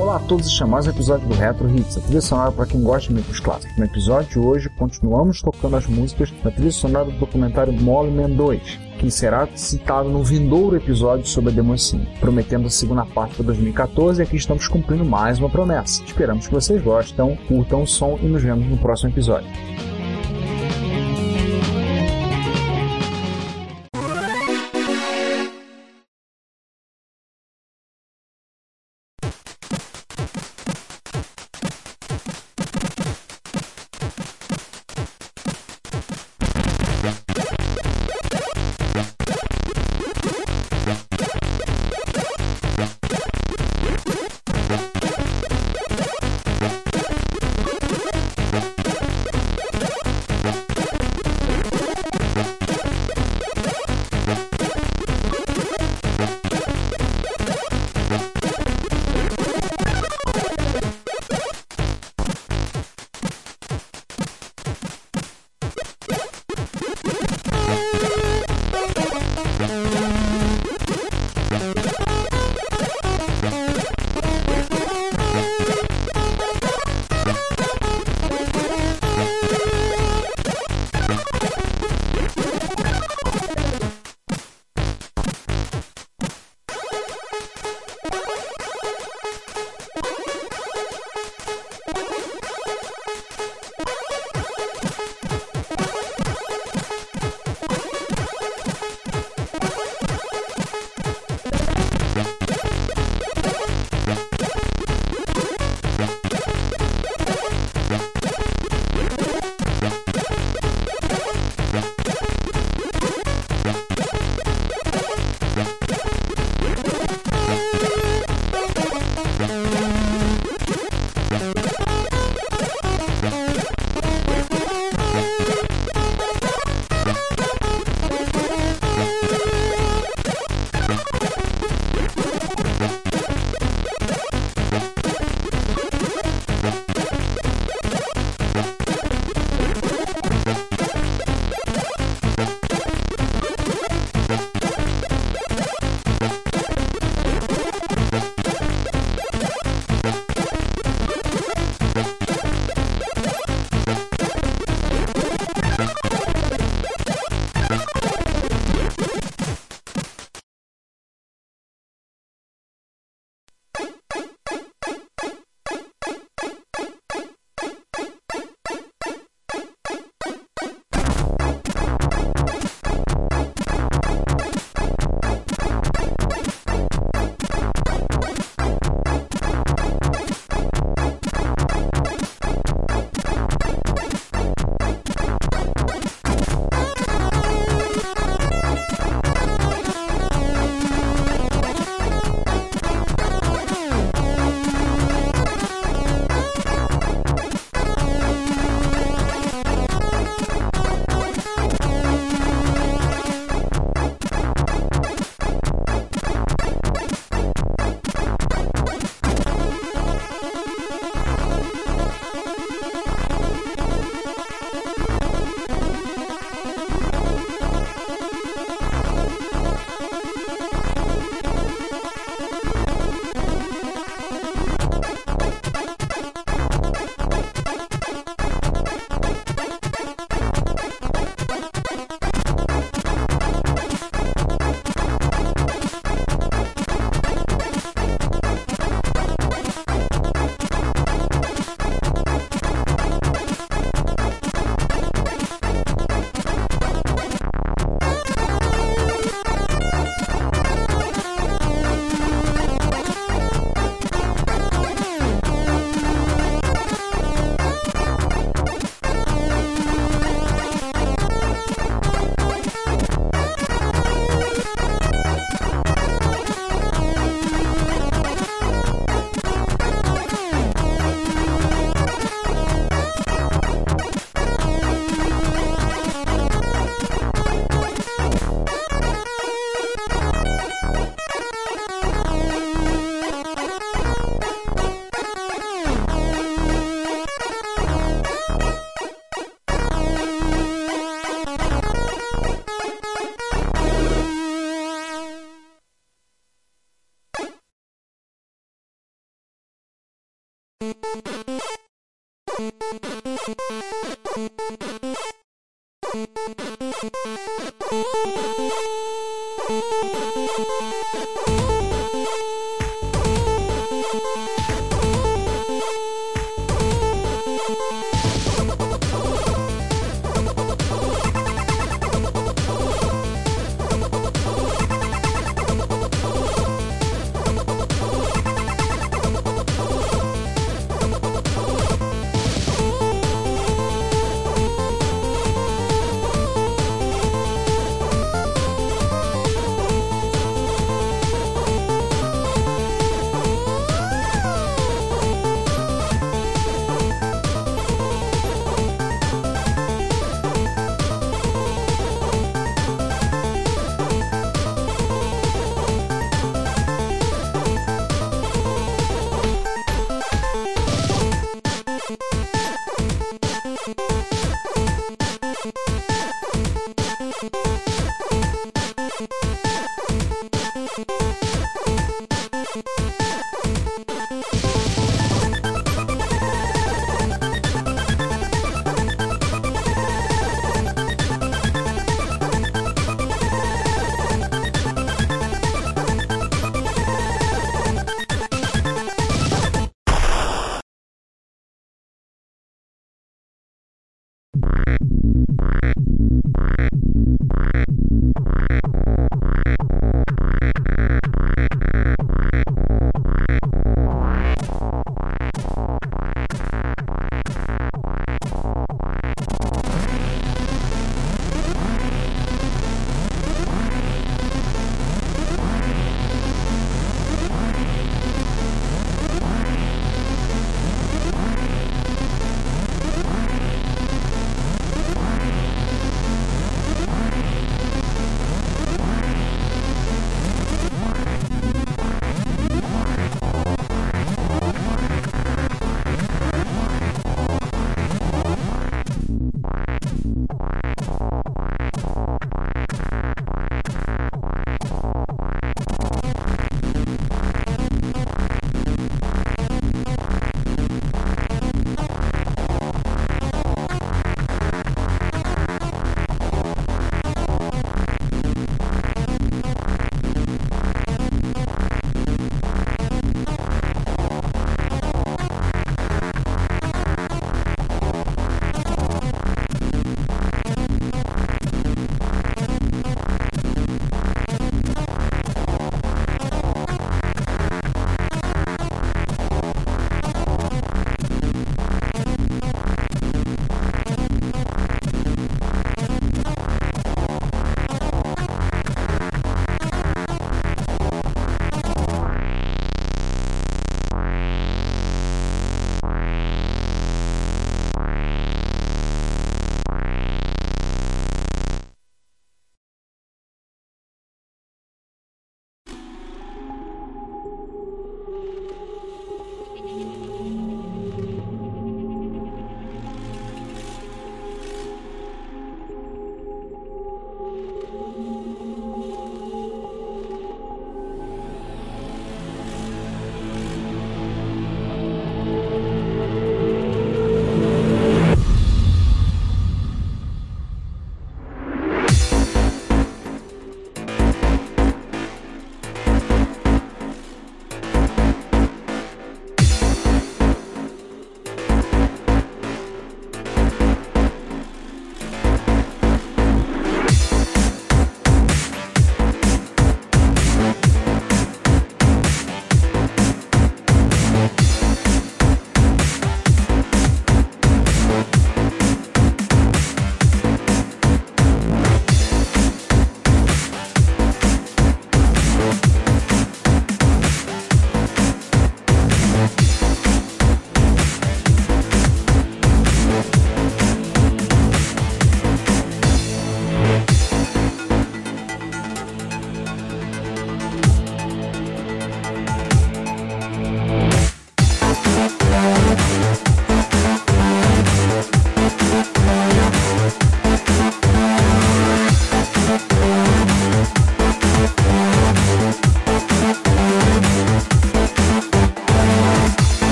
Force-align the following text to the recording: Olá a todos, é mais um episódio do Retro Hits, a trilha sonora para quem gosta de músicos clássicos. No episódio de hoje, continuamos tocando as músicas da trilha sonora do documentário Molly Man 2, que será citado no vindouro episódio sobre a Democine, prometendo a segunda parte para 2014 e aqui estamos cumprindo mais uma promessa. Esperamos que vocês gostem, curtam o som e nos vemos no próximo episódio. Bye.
Olá 0.00 0.16
a 0.16 0.18
todos, 0.20 0.58
é 0.58 0.64
mais 0.64 0.86
um 0.86 0.90
episódio 0.90 1.28
do 1.28 1.34
Retro 1.34 1.68
Hits, 1.68 1.98
a 1.98 2.00
trilha 2.00 2.22
sonora 2.22 2.50
para 2.50 2.64
quem 2.64 2.82
gosta 2.82 3.08
de 3.08 3.16
músicos 3.16 3.38
clássicos. 3.38 3.76
No 3.76 3.84
episódio 3.84 4.30
de 4.30 4.38
hoje, 4.38 4.68
continuamos 4.70 5.42
tocando 5.42 5.76
as 5.76 5.86
músicas 5.86 6.32
da 6.42 6.50
trilha 6.50 6.72
sonora 6.72 7.04
do 7.04 7.18
documentário 7.18 7.70
Molly 7.70 8.10
Man 8.10 8.30
2, 8.30 8.78
que 8.98 9.10
será 9.10 9.46
citado 9.54 10.08
no 10.08 10.24
vindouro 10.24 10.74
episódio 10.74 11.26
sobre 11.26 11.50
a 11.50 11.54
Democine, 11.54 12.08
prometendo 12.18 12.66
a 12.66 12.70
segunda 12.70 13.04
parte 13.04 13.34
para 13.34 13.44
2014 13.44 14.20
e 14.20 14.22
aqui 14.22 14.36
estamos 14.36 14.66
cumprindo 14.68 15.04
mais 15.04 15.38
uma 15.38 15.50
promessa. 15.50 16.02
Esperamos 16.02 16.48
que 16.48 16.54
vocês 16.54 16.82
gostem, 16.82 17.38
curtam 17.46 17.82
o 17.82 17.86
som 17.86 18.18
e 18.22 18.26
nos 18.26 18.42
vemos 18.42 18.66
no 18.66 18.78
próximo 18.78 19.10
episódio. 19.10 19.50
Bye. 77.30 77.59